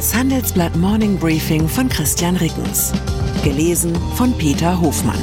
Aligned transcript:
Das 0.00 0.14
Handelsblatt 0.14 0.74
Morning 0.76 1.18
Briefing 1.18 1.68
von 1.68 1.86
Christian 1.90 2.34
Rickens. 2.36 2.90
Gelesen 3.44 3.94
von 4.14 4.32
Peter 4.38 4.80
Hofmann. 4.80 5.20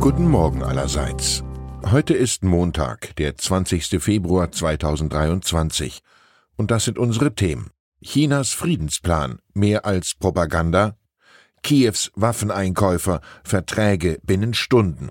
Guten 0.00 0.26
Morgen 0.26 0.62
allerseits. 0.62 1.44
Heute 1.84 2.14
ist 2.14 2.44
Montag, 2.44 3.14
der 3.16 3.36
20. 3.36 4.02
Februar 4.02 4.50
2023. 4.50 6.00
Und 6.56 6.70
das 6.70 6.86
sind 6.86 6.98
unsere 6.98 7.34
Themen. 7.34 7.72
Chinas 8.02 8.52
Friedensplan, 8.52 9.38
mehr 9.52 9.84
als 9.84 10.14
Propaganda. 10.18 10.96
Kiews 11.62 12.10
Waffeneinkäufer, 12.14 13.20
Verträge 13.44 14.18
binnen 14.22 14.54
Stunden. 14.54 15.10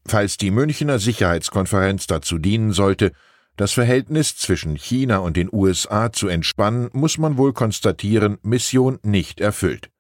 Falls 0.07 0.37
die 0.37 0.51
Münchner 0.51 0.99
Sicherheitskonferenz 0.99 2.07
dazu 2.07 2.39
dienen 2.39 2.73
sollte, 2.73 3.13
das 3.57 3.73
Verhältnis 3.73 4.37
zwischen 4.37 4.77
China 4.77 5.19
und 5.19 5.37
den 5.37 5.51
USA 5.53 6.13
zu 6.13 6.29
entspannen, 6.29 6.89
muss 6.93 7.19
man 7.19 7.37
wohl 7.37 7.53
konstatieren, 7.53 8.39
Mission 8.43 8.99
nicht 9.03 9.41
erfüllt. 9.41 9.91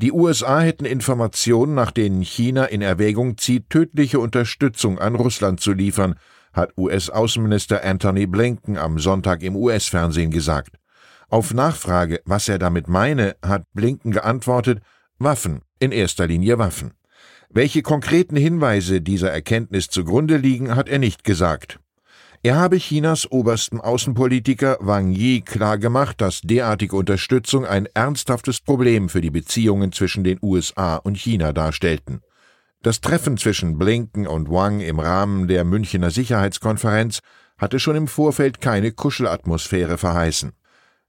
Die 0.00 0.12
USA 0.12 0.60
hätten 0.60 0.86
Informationen, 0.86 1.74
nach 1.74 1.90
denen 1.90 2.22
China 2.22 2.64
in 2.64 2.80
Erwägung 2.80 3.36
zieht, 3.36 3.68
tödliche 3.68 4.18
Unterstützung 4.18 4.98
an 4.98 5.14
Russland 5.14 5.60
zu 5.60 5.74
liefern, 5.74 6.14
hat 6.54 6.72
US-Außenminister 6.78 7.84
Anthony 7.84 8.26
Blinken 8.26 8.78
am 8.78 8.98
Sonntag 8.98 9.42
im 9.42 9.54
US-Fernsehen 9.54 10.30
gesagt. 10.30 10.78
Auf 11.28 11.52
Nachfrage, 11.52 12.22
was 12.24 12.48
er 12.48 12.58
damit 12.58 12.88
meine, 12.88 13.36
hat 13.44 13.64
Blinken 13.74 14.12
geantwortet, 14.12 14.80
Waffen, 15.18 15.60
in 15.80 15.92
erster 15.92 16.26
Linie 16.26 16.56
Waffen. 16.56 16.92
Welche 17.50 17.82
konkreten 17.82 18.36
Hinweise 18.36 19.02
dieser 19.02 19.30
Erkenntnis 19.30 19.88
zugrunde 19.88 20.38
liegen, 20.38 20.76
hat 20.76 20.88
er 20.88 20.98
nicht 20.98 21.24
gesagt. 21.24 21.78
Er 22.42 22.56
habe 22.56 22.78
Chinas 22.78 23.30
obersten 23.30 23.82
Außenpolitiker 23.82 24.78
Wang 24.80 25.10
Yi 25.12 25.42
klargemacht, 25.42 26.22
dass 26.22 26.40
derartige 26.40 26.96
Unterstützung 26.96 27.66
ein 27.66 27.86
ernsthaftes 27.92 28.60
Problem 28.60 29.10
für 29.10 29.20
die 29.20 29.30
Beziehungen 29.30 29.92
zwischen 29.92 30.24
den 30.24 30.38
USA 30.40 30.96
und 30.96 31.18
China 31.18 31.52
darstellten. 31.52 32.22
Das 32.82 33.02
Treffen 33.02 33.36
zwischen 33.36 33.76
Blinken 33.76 34.26
und 34.26 34.48
Wang 34.48 34.80
im 34.80 35.00
Rahmen 35.00 35.48
der 35.48 35.64
Münchener 35.64 36.10
Sicherheitskonferenz 36.10 37.18
hatte 37.58 37.78
schon 37.78 37.96
im 37.96 38.08
Vorfeld 38.08 38.62
keine 38.62 38.90
Kuschelatmosphäre 38.90 39.98
verheißen. 39.98 40.52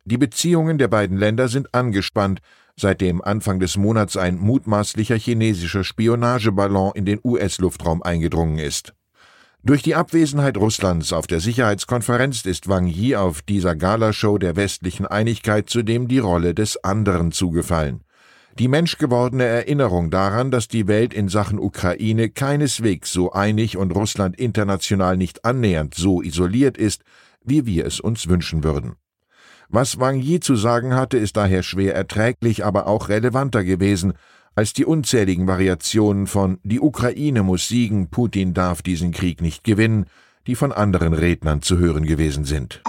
Die 0.03 0.18
Beziehungen 0.18 0.78
der 0.78 0.90
beiden 0.90 1.18
Länder 1.18 1.47
sind 1.47 1.74
angespannt, 1.74 2.41
seitdem 2.75 3.22
Anfang 3.22 3.62
des 3.62 3.78
Monats 3.78 4.18
ein 4.18 4.38
mutmaßlicher 4.38 5.16
chinesischer 5.16 5.86
Spionageballon 5.86 6.91
in 6.94 7.06
den 7.06 7.22
US-Luftraum 7.24 8.03
eingedrungen 8.03 8.58
ist. 8.58 8.94
Durch 9.64 9.84
die 9.84 9.94
Abwesenheit 9.94 10.58
Russlands 10.58 11.14
auf 11.14 11.28
der 11.28 11.40
Sicherheitskonferenz 11.40 12.46
ist 12.46 12.68
Wang 12.68 12.88
Yi 12.88 13.16
auf 13.16 13.44
dieser 13.44 13.76
Galashow 13.76 14.40
der 14.40 14.56
westlichen 14.56 15.06
Einigkeit 15.06 15.70
zudem 15.70 16.08
die 16.08 16.18
Rolle 16.18 16.56
des 16.56 16.84
anderen 16.84 17.32
zugefallen. 17.32 18.02
Die 18.58 18.68
menschgewordene 18.68 19.44
Erinnerung 19.46 20.10
daran, 20.10 20.50
dass 20.50 20.68
die 20.68 20.88
Welt 20.88 21.14
in 21.14 21.30
Sachen 21.30 21.60
Ukraine 21.60 22.30
keineswegs 22.30 23.14
so 23.14 23.34
einig 23.34 23.78
und 23.78 23.92
Russland 23.92 24.36
international 24.40 25.16
nicht 25.16 25.46
annähernd 25.46 25.94
so 25.94 26.24
isoliert 26.24 26.76
ist, 26.76 27.04
wie 27.44 27.68
wir 27.68 27.86
es 27.86 28.00
uns 28.00 28.28
wünschen 28.28 28.64
würden. 28.64 28.96
Was 29.70 30.00
Wang 30.00 30.20
Yi 30.20 30.40
zu 30.40 30.56
sagen 30.56 30.96
hatte, 30.96 31.18
ist 31.18 31.38
daher 31.38 31.62
schwer 31.62 31.94
erträglich, 31.94 32.66
aber 32.66 32.88
auch 32.88 33.10
relevanter 33.10 33.64
gewesen, 33.64 34.14
als 34.56 34.74
die 34.74 34.86
unzähligen 34.86 35.48
Variationen 35.48 36.28
von 36.28 36.60
Die 36.64 36.80
Ukraine 36.80 37.44
muss 37.44 37.68
siegen, 37.68 38.10
Putin 38.10 38.54
darf 38.54 38.82
diesen 38.82 39.12
Krieg 39.12 39.42
nicht 39.42 39.64
gewinnen, 39.64 40.06
die 40.48 40.56
von 40.56 40.72
anderen 40.72 41.14
Rednern 41.14 41.62
zu 41.62 41.78
hören 41.78 42.06
gewesen 42.06 42.46
sind. 42.46 42.82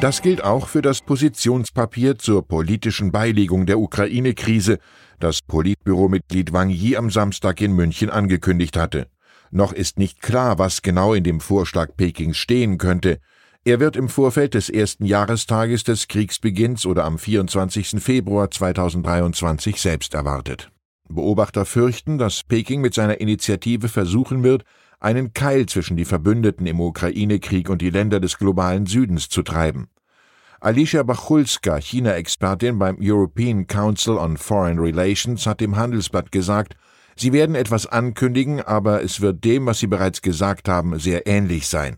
Das 0.00 0.22
gilt 0.22 0.42
auch 0.42 0.68
für 0.68 0.82
das 0.82 1.02
Positionspapier 1.02 2.16
zur 2.16 2.46
politischen 2.46 3.12
Beilegung 3.12 3.66
der 3.66 3.78
Ukraine-Krise, 3.78 4.78
das 5.18 5.42
Politbüromitglied 5.42 6.52
Wang 6.52 6.70
Yi 6.70 6.96
am 6.96 7.10
Samstag 7.10 7.60
in 7.60 7.72
München 7.72 8.08
angekündigt 8.08 8.76
hatte. 8.76 9.08
Noch 9.50 9.72
ist 9.72 9.98
nicht 9.98 10.22
klar, 10.22 10.58
was 10.58 10.82
genau 10.82 11.12
in 11.12 11.24
dem 11.24 11.40
Vorschlag 11.40 11.96
Pekings 11.96 12.38
stehen 12.38 12.78
könnte. 12.78 13.18
Er 13.62 13.78
wird 13.78 13.94
im 13.94 14.08
Vorfeld 14.08 14.54
des 14.54 14.70
ersten 14.70 15.04
Jahrestages 15.04 15.84
des 15.84 16.08
Kriegsbeginns 16.08 16.86
oder 16.86 17.04
am 17.04 17.18
24. 17.18 18.02
Februar 18.02 18.50
2023 18.50 19.78
selbst 19.78 20.14
erwartet. 20.14 20.70
Beobachter 21.10 21.66
fürchten, 21.66 22.16
dass 22.16 22.42
Peking 22.42 22.80
mit 22.80 22.94
seiner 22.94 23.20
Initiative 23.20 23.88
versuchen 23.88 24.42
wird, 24.42 24.64
einen 24.98 25.34
Keil 25.34 25.66
zwischen 25.66 25.98
die 25.98 26.06
Verbündeten 26.06 26.66
im 26.66 26.80
Ukraine-Krieg 26.80 27.68
und 27.68 27.82
die 27.82 27.90
Länder 27.90 28.18
des 28.18 28.38
globalen 28.38 28.86
Südens 28.86 29.28
zu 29.28 29.42
treiben. 29.42 29.88
Alicia 30.60 31.02
Bachulska, 31.02 31.76
China-Expertin 31.76 32.78
beim 32.78 32.96
European 32.98 33.66
Council 33.66 34.16
on 34.16 34.38
Foreign 34.38 34.78
Relations, 34.78 35.46
hat 35.46 35.60
dem 35.60 35.76
Handelsblatt 35.76 36.32
gesagt, 36.32 36.76
sie 37.14 37.34
werden 37.34 37.54
etwas 37.54 37.86
ankündigen, 37.86 38.62
aber 38.62 39.02
es 39.02 39.20
wird 39.20 39.44
dem, 39.44 39.66
was 39.66 39.80
sie 39.80 39.86
bereits 39.86 40.22
gesagt 40.22 40.66
haben, 40.66 40.98
sehr 40.98 41.26
ähnlich 41.26 41.66
sein. 41.66 41.96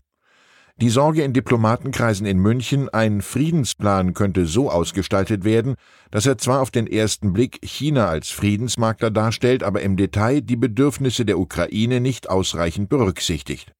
Die 0.81 0.89
Sorge 0.89 1.21
in 1.21 1.33
Diplomatenkreisen 1.33 2.25
in 2.25 2.39
München, 2.39 2.89
ein 2.89 3.21
Friedensplan 3.21 4.15
könnte 4.15 4.47
so 4.47 4.71
ausgestaltet 4.71 5.43
werden, 5.43 5.75
dass 6.09 6.25
er 6.25 6.39
zwar 6.39 6.61
auf 6.61 6.71
den 6.71 6.87
ersten 6.87 7.31
Blick 7.31 7.59
China 7.63 8.07
als 8.07 8.29
Friedensmakler 8.29 9.11
darstellt, 9.11 9.61
aber 9.61 9.81
im 9.81 9.97
Detail 9.97 10.41
die 10.41 10.55
Bedürfnisse 10.55 11.25
der 11.25 11.37
Ukraine 11.37 12.01
nicht 12.01 12.27
ausreichend 12.27 12.89
berücksichtigt. 12.89 13.71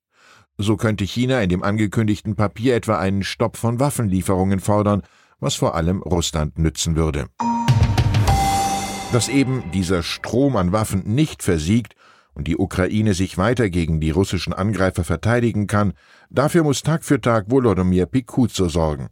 So 0.59 0.77
könnte 0.77 1.03
China 1.03 1.41
in 1.41 1.49
dem 1.49 1.63
angekündigten 1.63 2.35
Papier 2.35 2.75
etwa 2.75 2.99
einen 2.99 3.23
Stopp 3.23 3.57
von 3.57 3.79
Waffenlieferungen 3.79 4.59
fordern, 4.59 5.01
was 5.39 5.55
vor 5.55 5.73
allem 5.73 6.03
Russland 6.03 6.59
nützen 6.59 6.95
würde. 6.95 7.25
Dass 9.11 9.29
eben 9.29 9.63
dieser 9.73 10.03
Strom 10.03 10.55
an 10.55 10.71
Waffen 10.71 11.01
nicht 11.05 11.41
versiegt 11.41 11.95
und 12.33 12.47
die 12.47 12.57
Ukraine 12.57 13.13
sich 13.13 13.37
weiter 13.37 13.69
gegen 13.69 13.99
die 13.99 14.11
russischen 14.11 14.53
Angreifer 14.53 15.03
verteidigen 15.03 15.67
kann, 15.67 15.93
dafür 16.29 16.63
muss 16.63 16.81
Tag 16.81 17.03
für 17.03 17.21
Tag 17.21 17.49
Volodymyr 17.49 18.05
Pikuzo 18.05 18.69
sorgen. 18.69 19.09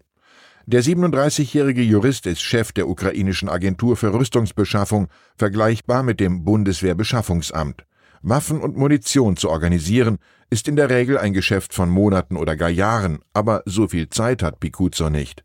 Der 0.68 0.84
37-jährige 0.84 1.82
Jurist 1.82 2.28
ist 2.28 2.42
Chef 2.42 2.72
der 2.72 2.88
ukrainischen 2.88 3.50
Agentur 3.50 3.98
für 3.98 4.14
Rüstungsbeschaffung, 4.14 5.08
vergleichbar 5.36 6.04
mit 6.04 6.20
dem 6.20 6.44
Bundeswehrbeschaffungsamt. 6.44 7.86
Waffen 8.22 8.62
und 8.62 8.78
Munition 8.78 9.36
zu 9.36 9.50
organisieren, 9.50 10.20
ist 10.52 10.68
in 10.68 10.76
der 10.76 10.90
Regel 10.90 11.18
ein 11.18 11.34
Geschäft 11.34 11.74
von 11.74 11.90
Monaten 11.90 12.38
oder 12.38 12.56
gar 12.56 12.70
Jahren, 12.70 13.20
aber 13.34 13.64
so 13.66 13.88
viel 13.88 14.10
Zeit 14.10 14.44
hat 14.44 14.60
Pikuzo 14.60 15.10
nicht. 15.10 15.44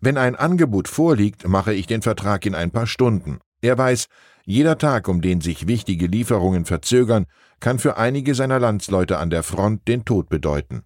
Wenn 0.00 0.16
ein 0.16 0.34
Angebot 0.34 0.88
vorliegt, 0.88 1.46
mache 1.46 1.72
ich 1.72 1.86
den 1.86 2.02
Vertrag 2.02 2.44
in 2.46 2.54
ein 2.54 2.70
paar 2.70 2.86
Stunden. 2.86 3.38
Er 3.60 3.76
weiß, 3.76 4.06
jeder 4.44 4.78
Tag, 4.78 5.08
um 5.08 5.20
den 5.20 5.40
sich 5.40 5.66
wichtige 5.66 6.06
Lieferungen 6.06 6.64
verzögern, 6.64 7.26
kann 7.60 7.78
für 7.78 7.96
einige 7.96 8.34
seiner 8.34 8.58
Landsleute 8.58 9.18
an 9.18 9.30
der 9.30 9.42
Front 9.42 9.86
den 9.86 10.04
Tod 10.04 10.28
bedeuten. 10.28 10.82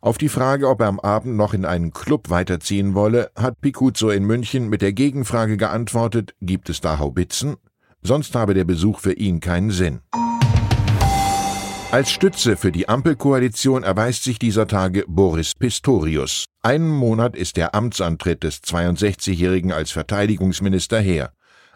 Auf 0.00 0.18
die 0.18 0.28
Frage, 0.28 0.68
ob 0.68 0.80
er 0.80 0.86
am 0.86 1.00
Abend 1.00 1.36
noch 1.36 1.54
in 1.54 1.64
einen 1.64 1.92
Club 1.92 2.30
weiterziehen 2.30 2.94
wolle, 2.94 3.30
hat 3.34 3.60
Picuzzo 3.60 4.10
in 4.10 4.24
München 4.24 4.68
mit 4.68 4.80
der 4.80 4.92
Gegenfrage 4.92 5.56
geantwortet, 5.56 6.34
gibt 6.40 6.70
es 6.70 6.80
da 6.80 6.98
Haubitzen? 6.98 7.56
Sonst 8.00 8.34
habe 8.36 8.54
der 8.54 8.64
Besuch 8.64 9.00
für 9.00 9.12
ihn 9.12 9.40
keinen 9.40 9.72
Sinn. 9.72 10.00
Als 11.90 12.10
Stütze 12.10 12.56
für 12.56 12.70
die 12.70 12.88
Ampelkoalition 12.88 13.82
erweist 13.82 14.22
sich 14.22 14.38
dieser 14.38 14.68
Tage 14.68 15.04
Boris 15.08 15.54
Pistorius. 15.54 16.44
Einen 16.62 16.90
Monat 16.90 17.34
ist 17.34 17.56
der 17.56 17.74
Amtsantritt 17.74 18.44
des 18.44 18.62
62-Jährigen 18.62 19.72
als 19.72 19.90
Verteidigungsminister 19.90 21.00
her. 21.00 21.32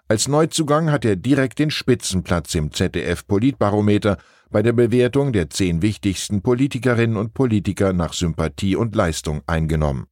Als 0.08 0.28
Neuzugang 0.28 0.90
hat 0.90 1.04
er 1.04 1.16
direkt 1.16 1.58
den 1.58 1.70
Spitzenplatz 1.70 2.54
im 2.54 2.72
ZDF 2.72 3.26
Politbarometer 3.26 4.18
bei 4.50 4.62
der 4.62 4.72
Bewertung 4.72 5.32
der 5.32 5.48
zehn 5.48 5.80
wichtigsten 5.80 6.42
Politikerinnen 6.42 7.16
und 7.16 7.32
Politiker 7.34 7.92
nach 7.92 8.12
Sympathie 8.12 8.76
und 8.76 8.94
Leistung 8.94 9.42
eingenommen. 9.46 10.06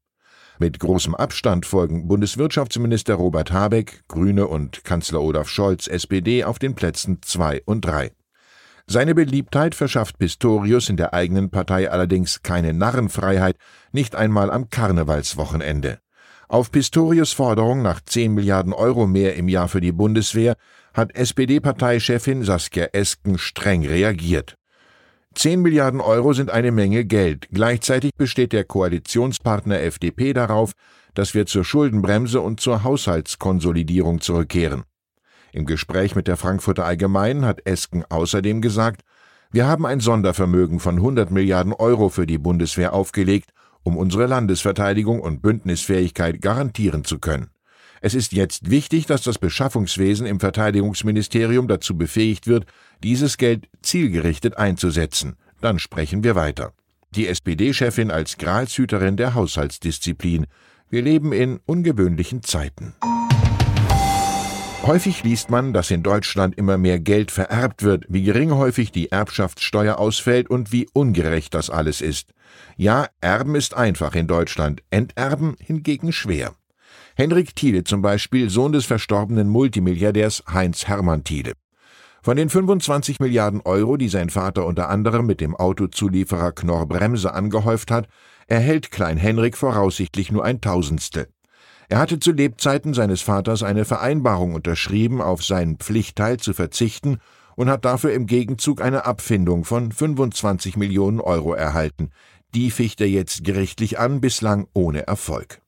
Mit 0.58 0.78
großem 0.78 1.14
Abstand 1.14 1.66
folgen 1.66 2.06
Bundeswirtschaftsminister 2.06 3.14
Robert 3.14 3.50
Habeck, 3.50 4.02
Grüne 4.08 4.46
und 4.46 4.84
Kanzler 4.84 5.22
Olaf 5.22 5.48
Scholz, 5.48 5.86
SPD, 5.86 6.44
auf 6.44 6.58
den 6.58 6.74
Plätzen 6.74 7.20
zwei 7.22 7.62
und 7.64 7.84
drei. 7.84 8.12
Seine 8.86 9.14
Beliebtheit 9.14 9.74
verschafft 9.74 10.18
Pistorius 10.18 10.88
in 10.88 10.96
der 10.96 11.14
eigenen 11.14 11.50
Partei 11.50 11.90
allerdings 11.90 12.42
keine 12.42 12.74
Narrenfreiheit, 12.74 13.56
nicht 13.92 14.16
einmal 14.16 14.50
am 14.50 14.68
Karnevalswochenende. 14.68 16.00
Auf 16.50 16.72
Pistorius 16.72 17.32
Forderung 17.32 17.80
nach 17.80 18.00
10 18.00 18.34
Milliarden 18.34 18.72
Euro 18.72 19.06
mehr 19.06 19.36
im 19.36 19.46
Jahr 19.46 19.68
für 19.68 19.80
die 19.80 19.92
Bundeswehr 19.92 20.56
hat 20.92 21.14
SPD-Parteichefin 21.14 22.42
Saskia 22.42 22.86
Esken 22.86 23.38
streng 23.38 23.86
reagiert. 23.86 24.56
10 25.36 25.62
Milliarden 25.62 26.00
Euro 26.00 26.32
sind 26.32 26.50
eine 26.50 26.72
Menge 26.72 27.04
Geld. 27.04 27.46
Gleichzeitig 27.52 28.14
besteht 28.18 28.52
der 28.52 28.64
Koalitionspartner 28.64 29.78
FDP 29.80 30.32
darauf, 30.32 30.72
dass 31.14 31.34
wir 31.34 31.46
zur 31.46 31.62
Schuldenbremse 31.62 32.40
und 32.40 32.58
zur 32.58 32.82
Haushaltskonsolidierung 32.82 34.20
zurückkehren. 34.20 34.82
Im 35.52 35.66
Gespräch 35.66 36.16
mit 36.16 36.26
der 36.26 36.36
Frankfurter 36.36 36.84
Allgemeinen 36.84 37.44
hat 37.44 37.64
Esken 37.64 38.04
außerdem 38.08 38.60
gesagt, 38.60 39.02
wir 39.52 39.68
haben 39.68 39.86
ein 39.86 40.00
Sondervermögen 40.00 40.80
von 40.80 40.96
100 40.96 41.30
Milliarden 41.30 41.72
Euro 41.72 42.08
für 42.08 42.26
die 42.26 42.38
Bundeswehr 42.38 42.92
aufgelegt 42.92 43.52
um 43.82 43.96
unsere 43.96 44.26
Landesverteidigung 44.26 45.20
und 45.20 45.42
Bündnisfähigkeit 45.42 46.40
garantieren 46.40 47.04
zu 47.04 47.18
können. 47.18 47.50
Es 48.00 48.14
ist 48.14 48.32
jetzt 48.32 48.70
wichtig, 48.70 49.06
dass 49.06 49.22
das 49.22 49.38
Beschaffungswesen 49.38 50.26
im 50.26 50.40
Verteidigungsministerium 50.40 51.68
dazu 51.68 51.96
befähigt 51.96 52.46
wird, 52.46 52.64
dieses 53.02 53.36
Geld 53.36 53.68
zielgerichtet 53.82 54.56
einzusetzen. 54.56 55.36
Dann 55.60 55.78
sprechen 55.78 56.24
wir 56.24 56.34
weiter. 56.34 56.72
Die 57.10 57.26
SPD-Chefin 57.26 58.10
als 58.10 58.38
Gralshüterin 58.38 59.16
der 59.16 59.34
Haushaltsdisziplin. 59.34 60.46
Wir 60.88 61.02
leben 61.02 61.32
in 61.32 61.60
ungewöhnlichen 61.66 62.42
Zeiten. 62.42 62.94
Häufig 64.82 65.22
liest 65.24 65.50
man, 65.50 65.74
dass 65.74 65.90
in 65.90 66.02
Deutschland 66.02 66.56
immer 66.56 66.78
mehr 66.78 66.98
Geld 66.98 67.30
vererbt 67.30 67.82
wird, 67.82 68.06
wie 68.08 68.22
gering 68.22 68.52
häufig 68.52 68.90
die 68.90 69.12
Erbschaftssteuer 69.12 69.98
ausfällt 69.98 70.48
und 70.48 70.72
wie 70.72 70.88
ungerecht 70.94 71.52
das 71.52 71.68
alles 71.68 72.00
ist. 72.00 72.32
Ja, 72.78 73.06
Erben 73.20 73.56
ist 73.56 73.74
einfach 73.74 74.14
in 74.14 74.26
Deutschland, 74.26 74.82
Enterben 74.90 75.54
hingegen 75.60 76.12
schwer. 76.12 76.54
Henrik 77.14 77.54
Thiele 77.54 77.84
zum 77.84 78.00
Beispiel, 78.00 78.48
Sohn 78.48 78.72
des 78.72 78.86
verstorbenen 78.86 79.50
Multimilliardärs 79.50 80.44
Heinz 80.50 80.88
Hermann 80.88 81.24
Thiele. 81.24 81.52
Von 82.22 82.38
den 82.38 82.48
25 82.48 83.20
Milliarden 83.20 83.60
Euro, 83.60 83.98
die 83.98 84.08
sein 84.08 84.30
Vater 84.30 84.64
unter 84.64 84.88
anderem 84.88 85.26
mit 85.26 85.42
dem 85.42 85.54
Autozulieferer 85.54 86.52
Knorr 86.52 86.86
Bremse 86.86 87.34
angehäuft 87.34 87.90
hat, 87.90 88.08
erhält 88.46 88.90
Klein 88.90 89.18
Henrik 89.18 89.58
voraussichtlich 89.58 90.32
nur 90.32 90.44
ein 90.44 90.62
Tausendstel. 90.62 91.28
Er 91.90 91.98
hatte 91.98 92.20
zu 92.20 92.30
Lebzeiten 92.30 92.94
seines 92.94 93.20
Vaters 93.20 93.64
eine 93.64 93.84
Vereinbarung 93.84 94.54
unterschrieben, 94.54 95.20
auf 95.20 95.42
seinen 95.42 95.76
Pflichtteil 95.76 96.36
zu 96.36 96.52
verzichten 96.54 97.18
und 97.56 97.68
hat 97.68 97.84
dafür 97.84 98.12
im 98.12 98.26
Gegenzug 98.26 98.80
eine 98.80 99.06
Abfindung 99.06 99.64
von 99.64 99.90
25 99.90 100.76
Millionen 100.76 101.20
Euro 101.20 101.52
erhalten. 101.52 102.10
Die 102.54 102.70
ficht 102.70 103.00
er 103.00 103.08
jetzt 103.08 103.42
gerichtlich 103.42 103.98
an, 103.98 104.20
bislang 104.20 104.68
ohne 104.72 105.08
Erfolg. 105.08 105.62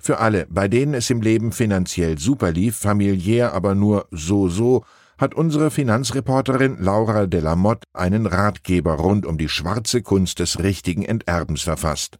Für 0.00 0.18
alle, 0.20 0.46
bei 0.48 0.66
denen 0.66 0.94
es 0.94 1.10
im 1.10 1.20
Leben 1.20 1.52
finanziell 1.52 2.18
super 2.18 2.52
lief, 2.52 2.78
familiär 2.78 3.52
aber 3.52 3.74
nur 3.74 4.08
so 4.10 4.48
so, 4.48 4.82
hat 5.18 5.34
unsere 5.34 5.70
Finanzreporterin 5.70 6.78
Laura 6.78 7.26
de 7.26 7.40
la 7.40 7.54
Motte 7.54 7.84
einen 7.92 8.24
Ratgeber 8.24 8.94
rund 8.94 9.26
um 9.26 9.36
die 9.36 9.50
schwarze 9.50 10.00
Kunst 10.00 10.38
des 10.38 10.58
richtigen 10.60 11.02
Enterbens 11.02 11.60
verfasst. 11.60 12.18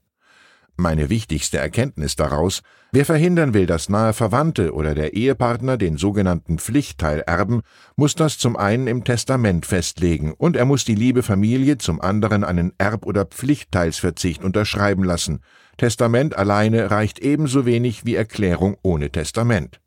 Meine 0.81 1.11
wichtigste 1.11 1.59
Erkenntnis 1.59 2.17
daraus, 2.17 2.62
wer 2.91 3.05
verhindern 3.05 3.53
will, 3.53 3.67
dass 3.67 3.91
nahe 3.91 4.15
Verwandte 4.15 4.73
oder 4.73 4.94
der 4.94 5.12
Ehepartner 5.12 5.77
den 5.77 5.99
sogenannten 5.99 6.59
Pflichtteil 6.59 7.21
erben, 7.21 7.61
muss 7.97 8.15
das 8.15 8.38
zum 8.38 8.56
einen 8.56 8.87
im 8.87 9.05
Testament 9.05 9.67
festlegen 9.67 10.32
und 10.32 10.56
er 10.56 10.65
muss 10.65 10.87
die 10.87 10.94
liebe 10.94 11.23
Familie 11.23 11.77
zum 11.77 12.00
anderen 12.00 12.44
einen 12.44 12.73
Erb- 12.79 13.05
oder 13.05 13.27
Pflichtteilsverzicht 13.27 14.43
unterschreiben 14.43 15.05
lassen. 15.05 15.41
Testament 15.77 16.35
alleine 16.35 16.91
reicht 16.91 17.19
ebenso 17.19 17.67
wenig 17.67 18.06
wie 18.06 18.15
Erklärung 18.15 18.79
ohne 18.82 19.11
Testament. 19.11 19.82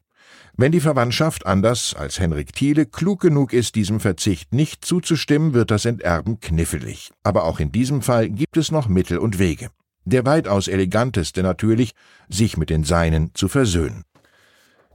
Wenn 0.57 0.71
die 0.71 0.79
Verwandtschaft 0.79 1.47
anders 1.47 1.95
als 1.95 2.19
Henrik 2.19 2.53
Thiele 2.53 2.85
klug 2.85 3.19
genug 3.19 3.51
ist, 3.51 3.73
diesem 3.73 3.99
Verzicht 3.99 4.53
nicht 4.53 4.85
zuzustimmen, 4.85 5.55
wird 5.55 5.71
das 5.71 5.85
Enterben 5.85 6.39
knifflig. 6.39 7.09
Aber 7.23 7.45
auch 7.45 7.59
in 7.59 7.71
diesem 7.71 8.03
Fall 8.03 8.29
gibt 8.29 8.57
es 8.57 8.69
noch 8.69 8.87
Mittel 8.87 9.17
und 9.17 9.39
Wege. 9.39 9.71
Der 10.05 10.25
weitaus 10.25 10.67
eleganteste 10.67 11.43
natürlich, 11.43 11.93
sich 12.29 12.57
mit 12.57 12.69
den 12.69 12.83
Seinen 12.83 13.31
zu 13.33 13.47
versöhnen. 13.47 14.03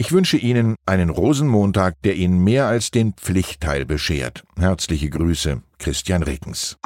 Ich 0.00 0.12
wünsche 0.12 0.36
Ihnen 0.36 0.76
einen 0.86 1.10
Rosenmontag, 1.10 2.00
der 2.02 2.14
Ihnen 2.14 2.44
mehr 2.44 2.66
als 2.66 2.90
den 2.90 3.14
Pflichtteil 3.14 3.84
beschert. 3.84 4.44
Herzliche 4.56 5.10
Grüße, 5.10 5.62
Christian 5.78 6.22
Rickens. 6.22 6.76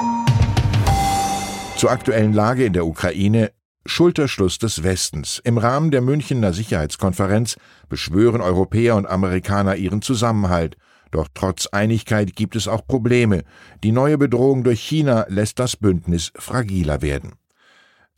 Zur 1.77 1.91
aktuellen 1.91 2.33
Lage 2.33 2.65
in 2.65 2.73
der 2.73 2.87
Ukraine 2.87 3.51
Schulterschluss 3.85 4.57
des 4.57 4.83
Westens. 4.83 5.41
Im 5.43 5.57
Rahmen 5.57 5.91
der 5.91 6.01
Münchener 6.01 6.53
Sicherheitskonferenz 6.53 7.57
beschwören 7.89 8.41
Europäer 8.41 8.95
und 8.95 9.05
Amerikaner 9.05 9.75
ihren 9.75 10.01
Zusammenhalt. 10.01 10.77
Doch 11.11 11.27
trotz 11.33 11.67
Einigkeit 11.67 12.35
gibt 12.35 12.55
es 12.55 12.67
auch 12.67 12.87
Probleme. 12.87 13.43
Die 13.83 13.91
neue 13.91 14.17
Bedrohung 14.17 14.63
durch 14.63 14.81
China 14.81 15.25
lässt 15.27 15.59
das 15.59 15.75
Bündnis 15.75 16.31
fragiler 16.35 17.01
werden. 17.01 17.33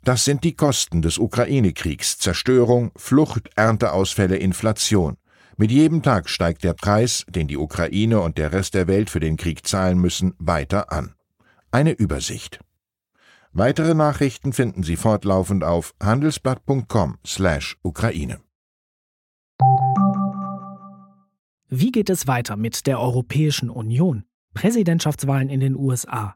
Das 0.05 0.23
sind 0.23 0.43
die 0.43 0.55
Kosten 0.55 1.01
des 1.01 1.17
Ukraine-Kriegs, 1.17 2.19
Zerstörung, 2.19 2.91
Flucht, 2.95 3.49
Ernteausfälle, 3.55 4.37
Inflation. 4.37 5.17
Mit 5.57 5.71
jedem 5.71 6.03
Tag 6.03 6.29
steigt 6.29 6.63
der 6.63 6.75
Preis, 6.75 7.25
den 7.27 7.47
die 7.47 7.57
Ukraine 7.57 8.21
und 8.21 8.37
der 8.37 8.53
Rest 8.53 8.75
der 8.75 8.87
Welt 8.87 9.09
für 9.09 9.19
den 9.19 9.35
Krieg 9.35 9.65
zahlen 9.65 9.97
müssen, 9.97 10.35
weiter 10.37 10.91
an. 10.91 11.15
Eine 11.71 11.93
Übersicht. 11.93 12.59
Weitere 13.51 13.95
Nachrichten 13.95 14.53
finden 14.53 14.83
Sie 14.83 14.95
fortlaufend 14.95 15.63
auf 15.63 15.95
handelsblatt.com/Ukraine. 15.99 18.41
Wie 21.67 21.91
geht 21.91 22.11
es 22.11 22.27
weiter 22.27 22.57
mit 22.57 22.85
der 22.85 22.99
Europäischen 22.99 23.71
Union? 23.71 24.25
Präsidentschaftswahlen 24.53 25.49
in 25.49 25.61
den 25.61 25.75
USA, 25.75 26.35